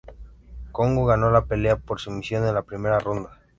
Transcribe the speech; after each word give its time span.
Kongo 0.71 1.05
ganó 1.05 1.29
la 1.29 1.45
pelea 1.45 1.75
por 1.77 1.99
sumisión 1.99 2.47
en 2.47 2.55
la 2.55 2.63
primera 2.63 2.97
ronda. 2.97 3.37